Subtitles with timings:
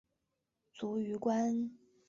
[0.73, 1.69] 卒于官。